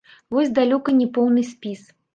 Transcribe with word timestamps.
Вось 0.37 0.53
далёка 0.61 0.97
не 1.03 1.07
поўны 1.19 1.49
спіс. 1.55 1.89